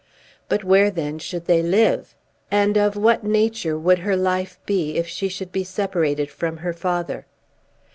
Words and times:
But 0.49 0.63
where 0.63 0.89
then 0.89 1.19
should 1.19 1.45
they 1.45 1.61
live, 1.61 2.15
and 2.49 2.75
of 2.75 2.95
what 2.95 3.23
nature 3.23 3.77
would 3.77 3.99
her 3.99 4.15
life 4.17 4.57
be 4.65 4.97
if 4.97 5.07
she 5.07 5.29
should 5.29 5.51
be 5.51 5.63
separated 5.63 6.31
from 6.31 6.57
her 6.65 6.73
father? 6.73 7.27